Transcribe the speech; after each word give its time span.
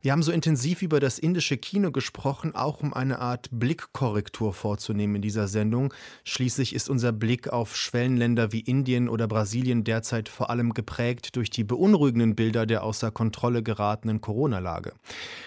wir 0.00 0.12
haben 0.12 0.22
so 0.22 0.30
intensiv 0.30 0.82
über 0.82 1.00
das 1.00 1.18
indische 1.18 1.56
Kino 1.56 1.90
gesprochen, 1.90 2.54
auch 2.54 2.80
um 2.82 2.94
eine 2.94 3.18
Art 3.18 3.48
Blickkorrektur 3.50 4.52
vorzunehmen 4.52 5.16
in 5.16 5.22
dieser 5.22 5.48
Sendung. 5.48 5.92
Schließlich 6.22 6.72
ist 6.72 6.88
unser 6.88 7.10
Blick 7.10 7.48
auf 7.48 7.76
Schwellenländer 7.76 8.52
wie 8.52 8.60
Indien 8.60 9.08
oder 9.08 9.26
Brasilien 9.26 9.82
derzeit 9.82 10.28
vor 10.28 10.50
allem 10.50 10.72
geprägt 10.72 11.34
durch 11.34 11.50
die 11.50 11.64
beunruhigenden 11.64 12.36
Bilder 12.36 12.64
der 12.64 12.84
außer 12.84 13.10
Kontrolle 13.10 13.64
geratenen 13.64 14.20
Corona-Lage. 14.20 14.92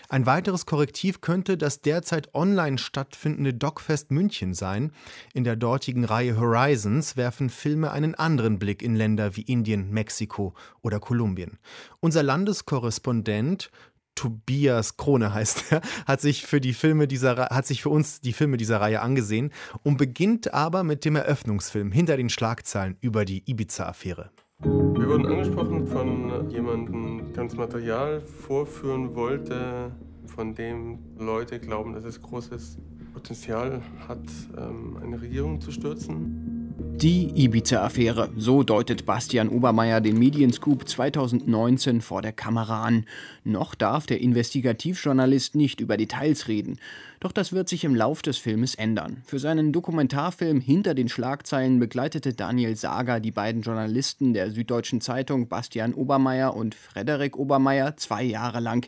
Ein 0.10 0.26
weiteres 0.26 0.66
Korrektiv 0.66 1.22
könnte 1.22 1.56
das 1.58 1.80
derzeit 1.80 2.36
online 2.36 2.78
stattfindende 2.78 3.54
Dogfest 3.54 4.12
München 4.12 4.54
sein. 4.54 4.92
In 5.34 5.46
der 5.46 5.56
dortigen 5.56 6.04
Reihe 6.04 6.38
Horizons 6.38 7.16
werfen 7.16 7.50
Filme 7.50 7.92
einen 7.92 8.16
anderen 8.16 8.60
Blick 8.60 8.82
in 8.82 8.98
Länder 8.98 9.38
wie 9.38 9.44
Indien, 9.44 9.92
Mexiko 9.92 10.54
oder 10.82 11.00
Kolumbien. 11.00 11.58
Unser 12.02 12.24
Landeskorrespondent 12.24 13.72
Tobias 14.22 14.98
Krone 14.98 15.34
heißt 15.34 15.72
er, 15.72 15.82
hat 16.06 16.22
sich 16.22 16.46
für 16.46 16.62
die 16.62 16.74
Filme 16.74 17.08
dieser 17.08 17.48
hat 17.50 17.66
sich 17.66 17.82
für 17.82 17.90
uns 17.90 18.22
die 18.22 18.34
Filme 18.34 18.58
dieser 18.58 18.80
Reihe 18.80 19.02
angesehen 19.02 19.52
und 19.82 19.98
beginnt 19.98 20.54
aber 20.54 20.84
mit 20.84 21.06
dem 21.06 21.16
Eröffnungsfilm 21.16 21.92
hinter 21.92 22.18
den 22.18 22.30
Schlagzeilen 22.30 22.98
über 23.02 23.26
die 23.26 23.42
Ibiza-Affäre. 23.50 24.30
Wir 24.60 25.08
wurden 25.10 25.26
angesprochen 25.26 25.88
von 25.88 26.52
jemandem, 26.52 27.34
der 27.34 27.46
uns 27.46 27.56
Material 27.56 28.22
vorführen 28.22 29.16
wollte, 29.16 29.92
von 30.28 30.54
dem 30.54 31.00
Leute 31.18 31.60
glauben, 31.60 31.94
dass 31.94 32.04
es 32.04 32.22
großes 32.22 32.78
Potenzial 33.14 33.82
hat, 34.08 34.20
ähm, 34.56 35.00
eine 35.02 35.20
Regierung 35.20 35.60
zu 35.60 35.72
stürzen. 35.72 36.51
Die 36.98 37.32
Ibiza-Affäre, 37.36 38.30
so 38.38 38.64
deutet 38.64 39.06
Bastian 39.06 39.50
Obermeier 39.50 40.02
den 40.02 40.20
Medienscoop 40.20 40.88
2019 40.88 42.02
vor 42.02 42.22
der 42.22 42.32
Kamera 42.32 42.84
an. 42.84 43.06
Noch 43.44 43.76
darf 43.76 44.06
der 44.06 44.22
Investigativjournalist 44.22 45.56
nicht 45.56 45.80
über 45.80 45.98
Details 45.98 46.48
reden. 46.48 46.80
Doch 47.20 47.32
das 47.32 47.54
wird 47.54 47.70
sich 47.70 47.84
im 47.84 47.96
Lauf 47.96 48.22
des 48.22 48.38
Filmes 48.38 48.76
ändern. 48.76 49.24
Für 49.26 49.40
seinen 49.40 49.72
Dokumentarfilm 49.72 50.60
Hinter 50.60 50.94
den 50.94 51.10
Schlagzeilen 51.10 51.80
begleitete 51.80 52.34
Daniel 52.34 52.76
Sager 52.76 53.20
die 53.20 53.32
beiden 53.32 53.62
Journalisten 53.62 54.34
der 54.34 54.52
Süddeutschen 54.52 55.02
Zeitung 55.02 55.48
Bastian 55.48 55.94
Obermeier 55.94 56.56
und 56.56 56.76
Frederik 56.76 57.38
Obermeier 57.38 57.98
zwei 57.98 58.24
Jahre 58.24 58.60
lang. 58.60 58.88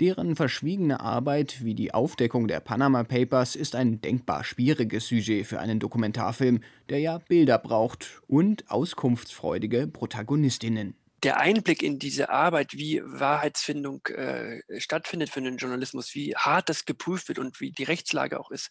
Deren 0.00 0.34
verschwiegene 0.34 1.00
Arbeit 1.00 1.62
wie 1.62 1.74
die 1.74 1.92
Aufdeckung 1.92 2.48
der 2.48 2.60
Panama 2.60 3.04
Papers 3.04 3.54
ist 3.54 3.76
ein 3.76 4.00
denkbar 4.00 4.44
schwieriges 4.44 5.06
Sujet 5.08 5.46
für 5.46 5.60
einen 5.60 5.78
Dokumentarfilm, 5.78 6.60
der 6.88 7.00
ja 7.00 7.18
Bilder 7.18 7.58
braucht 7.58 8.22
und 8.26 8.70
auskunftsfreudige 8.70 9.86
Protagonistinnen 9.86 10.94
der 11.22 11.38
Einblick 11.38 11.82
in 11.82 11.98
diese 11.98 12.30
Arbeit, 12.30 12.72
wie 12.72 13.02
Wahrheitsfindung 13.04 14.06
äh, 14.06 14.60
stattfindet 14.78 15.30
für 15.30 15.42
den 15.42 15.56
Journalismus, 15.56 16.14
wie 16.14 16.34
hart 16.34 16.68
das 16.68 16.84
geprüft 16.84 17.28
wird 17.28 17.38
und 17.38 17.60
wie 17.60 17.72
die 17.72 17.84
Rechtslage 17.84 18.40
auch 18.40 18.50
ist, 18.50 18.70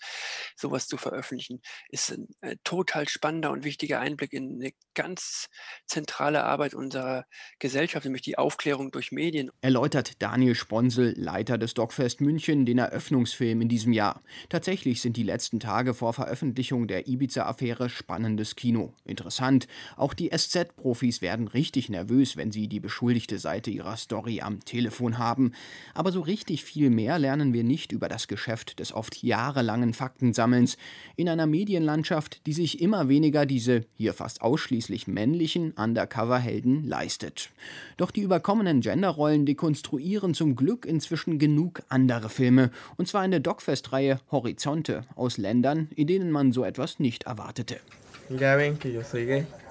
sowas 0.56 0.88
zu 0.88 0.98
veröffentlichen, 0.98 1.62
ist 1.90 2.12
ein 2.12 2.28
äh, 2.42 2.56
total 2.64 3.08
spannender 3.08 3.52
und 3.52 3.64
wichtiger 3.64 4.00
Einblick 4.00 4.34
in 4.34 4.56
eine 4.56 4.72
ganz 4.96 5.48
zentrale 5.86 6.44
Arbeit 6.44 6.74
unserer 6.74 7.26
Gesellschaft, 7.60 8.06
nämlich 8.06 8.24
die 8.24 8.38
Aufklärung 8.38 8.92
durch 8.92 9.12
Medien. 9.12 9.52
Erläutert 9.62 10.22
Daniel 10.22 10.56
Sponsel, 10.56 11.14
Leiter 11.18 11.58
des 11.58 11.74
Dogfest 11.74 12.22
München, 12.22 12.66
den 12.66 12.80
Eröffnungsfilm 12.80 13.62
in 13.62 13.70
diesem 13.70 13.94
Jahr. 13.94 14.24
Tatsächlich 14.50 15.02
sind 15.02 15.18
die 15.18 15.24
letzten 15.24 15.60
Tage 15.60 15.94
vor 15.94 16.14
Veröffentlichung 16.14 16.88
der 16.88 17.08
Ibiza-Affäre 17.08 17.90
spannendes 17.90 18.56
Kino. 18.56 18.94
Interessant, 19.06 19.68
auch 19.96 20.14
die 20.14 20.30
SZ-Profis 20.36 21.22
werden 21.22 21.48
richtig 21.48 21.90
nervös, 21.90 22.39
wenn 22.40 22.52
sie 22.52 22.68
die 22.68 22.80
beschuldigte 22.80 23.38
Seite 23.38 23.70
ihrer 23.70 23.98
Story 23.98 24.42
am 24.42 24.64
Telefon 24.64 25.18
haben. 25.20 25.52
Aber 25.94 26.12
so 26.12 26.22
richtig 26.22 26.64
viel 26.64 26.90
mehr 26.90 27.20
lernen 27.20 27.54
wir 27.54 27.66
nicht 27.66 27.92
über 27.92 28.08
das 28.08 28.28
Geschäft 28.28 28.80
des 28.80 28.94
oft 28.94 29.22
jahrelangen 29.22 29.94
Faktensammelns 29.94 30.78
in 31.18 31.28
einer 31.30 31.46
Medienlandschaft, 31.46 32.46
die 32.48 32.54
sich 32.54 32.82
immer 32.82 33.10
weniger 33.10 33.46
diese 33.46 33.86
hier 33.94 34.14
fast 34.14 34.42
ausschließlich 34.42 35.06
männlichen 35.06 35.74
Undercover-Helden 35.74 36.88
leistet. 36.88 37.50
Doch 37.98 38.10
die 38.10 38.22
überkommenen 38.22 38.80
Genderrollen 38.80 39.46
dekonstruieren 39.46 40.34
zum 40.34 40.56
Glück 40.56 40.86
inzwischen 40.86 41.40
genug 41.40 41.82
andere 41.90 42.30
Filme, 42.30 42.72
und 42.96 43.10
zwar 43.10 43.26
in 43.26 43.32
der 43.32 43.42
Dogfest-Reihe 43.42 44.22
Horizonte 44.32 45.06
aus 45.16 45.38
Ländern, 45.38 45.90
in 45.94 46.08
denen 46.08 46.32
man 46.32 46.54
so 46.54 46.64
etwas 46.64 47.00
nicht 47.00 47.24
erwartete. 47.24 47.82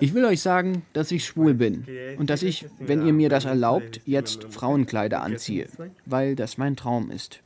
Ich 0.00 0.14
will 0.14 0.24
euch 0.24 0.40
sagen, 0.40 0.82
dass 0.92 1.10
ich 1.10 1.24
schwul 1.24 1.54
bin 1.54 1.86
und 2.18 2.30
dass 2.30 2.42
ich, 2.42 2.66
wenn 2.78 3.06
ihr 3.06 3.12
mir 3.12 3.28
das 3.28 3.44
erlaubt, 3.44 4.00
jetzt 4.04 4.44
Frauenkleider 4.50 5.22
anziehe, 5.22 5.68
weil 6.06 6.34
das 6.34 6.58
mein 6.58 6.76
Traum 6.76 7.10
ist. 7.10 7.40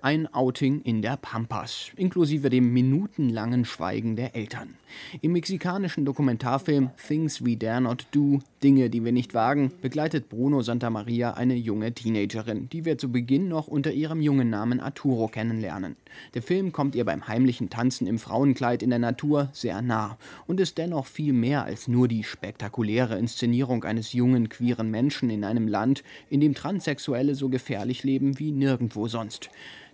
Ein 0.00 0.32
Outing 0.32 0.82
in 0.82 1.02
der 1.02 1.16
Pampas, 1.16 1.90
inklusive 1.96 2.50
dem 2.50 2.72
minutenlangen 2.72 3.64
Schweigen 3.64 4.14
der 4.14 4.36
Eltern. 4.36 4.74
Im 5.22 5.32
mexikanischen 5.32 6.04
Dokumentarfilm 6.04 6.90
Things 7.08 7.44
We 7.44 7.56
Dare 7.56 7.80
Not 7.80 8.06
Do, 8.12 8.38
Dinge, 8.62 8.90
die 8.90 9.04
wir 9.04 9.10
nicht 9.10 9.34
wagen, 9.34 9.72
begleitet 9.82 10.28
Bruno 10.28 10.62
Santamaria 10.62 11.32
eine 11.32 11.56
junge 11.56 11.92
Teenagerin, 11.92 12.68
die 12.68 12.84
wir 12.84 12.96
zu 12.96 13.10
Beginn 13.10 13.48
noch 13.48 13.66
unter 13.66 13.90
ihrem 13.90 14.20
jungen 14.20 14.50
Namen 14.50 14.78
Arturo 14.78 15.26
kennenlernen. 15.26 15.96
Der 16.34 16.42
Film 16.42 16.70
kommt 16.70 16.94
ihr 16.94 17.04
beim 17.04 17.26
heimlichen 17.26 17.68
Tanzen 17.68 18.06
im 18.06 18.20
Frauenkleid 18.20 18.84
in 18.84 18.90
der 18.90 19.00
Natur 19.00 19.48
sehr 19.52 19.82
nah 19.82 20.16
und 20.46 20.60
ist 20.60 20.78
dennoch 20.78 21.06
viel 21.06 21.32
mehr 21.32 21.64
als 21.64 21.88
nur 21.88 22.06
die 22.06 22.22
spektakuläre 22.22 23.18
Inszenierung 23.18 23.82
eines 23.82 24.12
jungen 24.12 24.48
queeren 24.48 24.92
Menschen 24.92 25.28
in 25.28 25.42
einem 25.42 25.66
Land, 25.66 26.04
in 26.30 26.40
dem 26.40 26.54
Transsexuelle 26.54 27.34
so 27.34 27.48
gefährlich 27.48 28.04
leben 28.04 28.38
wie 28.38 28.52
nirgendwo 28.52 29.08
sonst. 29.08 29.50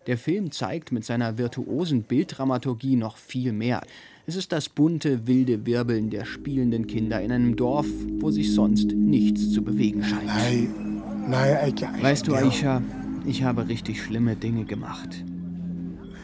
Der 0.06 0.18
Film 0.18 0.50
zeigt 0.50 0.92
mit 0.92 1.04
seiner 1.04 1.38
virtuosen 1.38 2.02
Bilddramaturgie 2.02 2.96
noch 2.96 3.16
viel 3.16 3.52
mehr. 3.52 3.80
Es 4.26 4.36
ist 4.36 4.52
das 4.52 4.68
bunte, 4.68 5.26
wilde 5.26 5.64
Wirbeln 5.64 6.10
der 6.10 6.26
spielenden 6.26 6.86
Kinder 6.86 7.22
in 7.22 7.32
einem 7.32 7.56
Dorf, 7.56 7.86
wo 8.20 8.30
sich 8.30 8.52
sonst 8.52 8.92
nichts 8.92 9.50
zu 9.50 9.62
bewegen 9.62 10.04
scheint. 10.04 10.30
Weißt 12.02 12.26
du, 12.26 12.34
Aisha, 12.34 12.82
ich 13.26 13.42
habe 13.42 13.68
richtig 13.68 14.02
schlimme 14.02 14.36
Dinge 14.36 14.64
gemacht. 14.64 15.24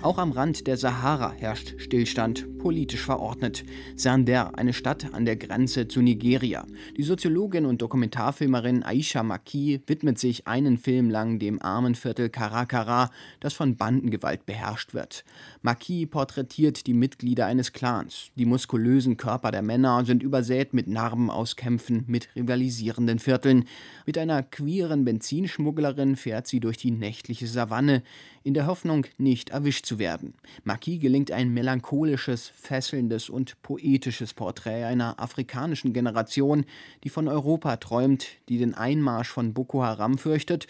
Auch 0.03 0.19
am 0.19 0.33
Rand 0.33 0.67
der 0.67 0.77
Sahara 0.77 1.33
herrscht 1.33 1.75
Stillstand, 1.79 2.47
politisch 2.61 3.03
verordnet. 3.03 3.65
Sander, 3.97 4.59
eine 4.59 4.73
Stadt 4.73 5.15
an 5.15 5.25
der 5.25 5.37
Grenze 5.37 5.89
zu 5.89 6.03
Nigeria. 6.03 6.67
Die 6.97 7.03
Soziologin 7.03 7.65
und 7.65 7.81
Dokumentarfilmerin 7.81 8.83
Aisha 8.83 9.23
Maki 9.23 9.81
widmet 9.87 10.19
sich 10.19 10.47
einen 10.47 10.77
Film 10.77 11.09
lang 11.09 11.39
dem 11.39 11.61
armen 11.63 11.95
Viertel 11.95 12.29
Karakara, 12.29 13.11
das 13.41 13.55
von 13.55 13.77
Bandengewalt 13.77 14.45
beherrscht 14.45 14.93
wird. 14.93 15.25
Maki 15.63 16.07
porträtiert 16.07 16.87
die 16.87 16.95
Mitglieder 16.95 17.47
eines 17.47 17.73
Clans. 17.73 18.31
Die 18.37 18.47
muskulösen 18.47 19.17
Körper 19.17 19.51
der 19.51 19.63
Männer 19.63 20.05
sind 20.05 20.23
übersät 20.23 20.75
mit 20.75 20.87
Narben 20.87 21.31
aus 21.31 21.57
Kämpfen 21.57 22.05
mit 22.07 22.29
rivalisierenden 22.37 23.19
Vierteln. 23.19 23.65
Mit 24.05 24.19
einer 24.19 24.43
queeren 24.43 25.05
Benzinschmugglerin 25.05 26.17
fährt 26.17 26.47
sie 26.47 26.61
durch 26.61 26.77
die 26.77 26.91
nächtliche 26.91 27.47
Savanne, 27.47 28.03
in 28.43 28.55
der 28.55 28.67
Hoffnung, 28.67 29.07
nicht 29.19 29.51
erwischt 29.51 29.87
zu 29.87 29.99
werden. 29.99 30.35
Maki 30.65 30.99
gelingt 30.99 31.31
ein 31.31 31.53
melancholisches, 31.53 32.50
fesselndes 32.55 33.29
und 33.29 33.61
poetisches 33.63 34.35
Porträt 34.35 34.85
einer 34.85 35.21
afrikanischen 35.21 35.93
Generation, 35.93 36.65
die 37.05 37.09
von 37.09 37.29
Europa 37.29 37.77
träumt, 37.77 38.27
die 38.49 38.59
den 38.59 38.75
Einmarsch 38.75 39.29
von 39.29 39.55
Boko 39.55 39.83
Haram 39.83 40.19
fürchtet 40.19 40.67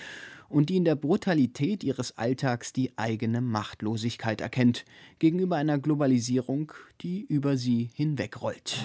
und 0.50 0.68
die 0.68 0.76
in 0.76 0.84
der 0.84 0.96
Brutalität 0.96 1.82
ihres 1.82 2.18
Alltags 2.18 2.74
die 2.74 2.92
eigene 2.96 3.40
Machtlosigkeit 3.40 4.40
erkennt, 4.40 4.84
gegenüber 5.18 5.56
einer 5.56 5.78
Globalisierung, 5.78 6.72
die 7.00 7.24
über 7.24 7.56
sie 7.56 7.88
hinwegrollt. 7.94 8.76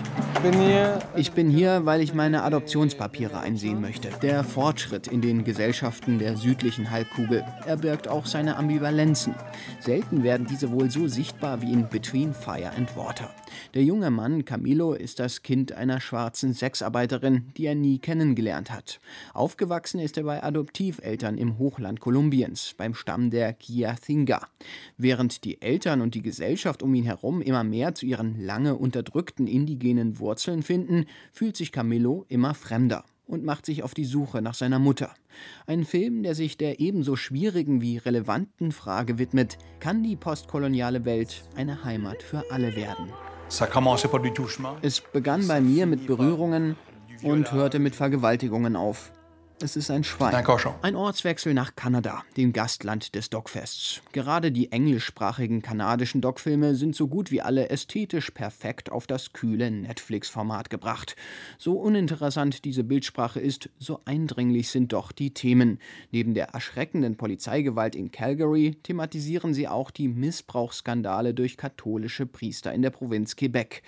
Ich 1.15 1.31
bin 1.31 1.49
hier, 1.49 1.85
weil 1.85 2.01
ich 2.01 2.13
meine 2.13 2.43
Adoptionspapiere 2.43 3.39
einsehen 3.39 3.81
möchte. 3.81 4.09
Der 4.21 4.43
Fortschritt 4.43 5.07
in 5.07 5.21
den 5.21 5.43
Gesellschaften 5.43 6.19
der 6.19 6.37
südlichen 6.37 6.91
Halbkugel, 6.91 7.43
er 7.65 7.77
birgt 7.77 8.07
auch 8.07 8.25
seine 8.25 8.55
Ambivalenzen. 8.55 9.35
Selten 9.79 10.23
werden 10.23 10.47
diese 10.49 10.71
wohl 10.71 10.89
so 10.91 11.07
sichtbar 11.07 11.61
wie 11.61 11.73
in 11.73 11.89
Between 11.89 12.33
Fire 12.33 12.71
and 12.77 12.95
Water. 12.95 13.33
Der 13.73 13.83
junge 13.83 14.11
Mann 14.11 14.45
Camilo 14.45 14.93
ist 14.93 15.19
das 15.19 15.41
Kind 15.41 15.71
einer 15.71 15.99
schwarzen 15.99 16.53
Sexarbeiterin, 16.53 17.51
die 17.57 17.65
er 17.65 17.75
nie 17.75 17.99
kennengelernt 17.99 18.71
hat. 18.71 18.99
Aufgewachsen 19.33 19.99
ist 19.99 20.17
er 20.17 20.23
bei 20.23 20.43
Adoptiveltern 20.43 21.37
im 21.37 21.54
Hochland 21.57 21.99
Kolumbiens, 21.99 22.73
beim 22.77 22.93
Stamm 22.93 23.29
der 23.29 23.53
Kiathinga. 23.53 24.47
Während 24.97 25.43
die 25.43 25.61
Eltern 25.61 26.01
und 26.01 26.15
die 26.15 26.21
Gesellschaft 26.21 26.83
um 26.83 26.93
ihn 26.93 27.05
herum 27.05 27.41
immer 27.41 27.63
mehr 27.63 27.95
zu 27.95 28.05
ihren 28.05 28.39
lange 28.39 28.75
unterdrückten 28.75 29.47
indigenen 29.47 30.19
Wurzeln 30.19 30.63
finden, 30.63 31.05
fühlt 31.31 31.57
sich 31.57 31.71
Camillo 31.71 32.25
immer 32.29 32.53
fremder 32.53 33.05
und 33.25 33.43
macht 33.43 33.65
sich 33.65 33.83
auf 33.83 33.93
die 33.93 34.05
Suche 34.05 34.41
nach 34.41 34.53
seiner 34.53 34.79
Mutter. 34.79 35.13
Ein 35.65 35.85
Film, 35.85 36.23
der 36.23 36.35
sich 36.35 36.57
der 36.57 36.79
ebenso 36.79 37.15
schwierigen 37.15 37.81
wie 37.81 37.97
relevanten 37.97 38.71
Frage 38.71 39.17
widmet, 39.17 39.57
kann 39.79 40.03
die 40.03 40.15
postkoloniale 40.15 41.05
Welt 41.05 41.43
eine 41.55 41.83
Heimat 41.83 42.21
für 42.21 42.43
alle 42.51 42.75
werden. 42.75 43.11
Es 44.81 45.01
begann 45.01 45.47
bei 45.47 45.61
mir 45.61 45.85
mit 45.85 46.07
Berührungen, 46.07 46.75
und 47.23 47.51
hörte 47.51 47.79
mit 47.79 47.95
Vergewaltigungen 47.95 48.75
auf. 48.75 49.11
Es 49.61 49.77
ist 49.77 49.89
ein 49.89 50.03
Schwein. 50.03 50.35
Ein 50.81 50.95
Ortswechsel 50.97 51.53
nach 51.53 51.77
Kanada, 51.77 52.23
dem 52.35 52.51
Gastland 52.51 53.15
des 53.15 53.29
Dogfests. 53.29 54.01
Gerade 54.11 54.51
die 54.51 54.73
englischsprachigen 54.73 55.61
kanadischen 55.61 56.19
Dogfilme 56.19 56.75
sind 56.75 56.93
so 56.93 57.07
gut 57.07 57.31
wie 57.31 57.41
alle 57.41 57.69
ästhetisch 57.69 58.31
perfekt 58.31 58.91
auf 58.91 59.07
das 59.07 59.31
kühle 59.31 59.71
Netflix-Format 59.71 60.69
gebracht. 60.69 61.15
So 61.57 61.79
uninteressant 61.79 62.65
diese 62.65 62.83
Bildsprache 62.83 63.39
ist, 63.39 63.69
so 63.79 64.01
eindringlich 64.03 64.69
sind 64.69 64.91
doch 64.91 65.13
die 65.13 65.33
Themen. 65.33 65.79
Neben 66.11 66.33
der 66.33 66.49
erschreckenden 66.49 67.15
Polizeigewalt 67.15 67.95
in 67.95 68.11
Calgary 68.11 68.75
thematisieren 68.83 69.53
sie 69.53 69.69
auch 69.69 69.89
die 69.89 70.09
Missbrauchsskandale 70.09 71.33
durch 71.33 71.55
katholische 71.55 72.25
Priester 72.25 72.73
in 72.73 72.81
der 72.81 72.89
Provinz 72.89 73.37
Quebec. 73.37 73.83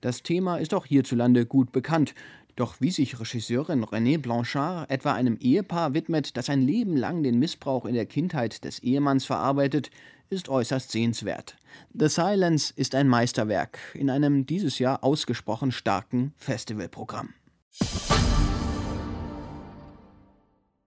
Das 0.00 0.22
Thema 0.22 0.58
ist 0.58 0.74
auch 0.74 0.84
hierzulande 0.84 1.46
gut 1.46 1.72
bekannt. 1.72 2.14
Doch 2.56 2.80
wie 2.80 2.90
sich 2.90 3.18
Regisseurin 3.18 3.84
René 3.84 4.18
Blanchard 4.18 4.88
etwa 4.90 5.12
einem 5.12 5.36
Ehepaar 5.38 5.92
widmet, 5.92 6.36
das 6.36 6.48
ein 6.48 6.62
Leben 6.62 6.96
lang 6.96 7.22
den 7.22 7.38
Missbrauch 7.38 7.84
in 7.84 7.94
der 7.94 8.06
Kindheit 8.06 8.64
des 8.64 8.78
Ehemanns 8.78 9.24
verarbeitet, 9.24 9.90
ist 10.30 10.48
äußerst 10.48 10.90
sehenswert. 10.90 11.56
The 11.92 12.08
Silence 12.08 12.72
ist 12.74 12.94
ein 12.94 13.08
Meisterwerk 13.08 13.78
in 13.94 14.08
einem 14.08 14.46
dieses 14.46 14.78
Jahr 14.78 15.02
ausgesprochen 15.02 15.72
starken 15.72 16.32
Festivalprogramm. 16.36 17.34